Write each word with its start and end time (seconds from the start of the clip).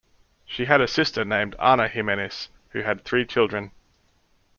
She 0.47 0.65
had 0.65 0.81
a 0.81 0.87
sister 0.87 1.23
named 1.23 1.55
Ana 1.59 1.87
Jimenez 1.87 2.49
who 2.69 2.81
had 2.81 3.05
three 3.05 3.23
children. 3.23 3.69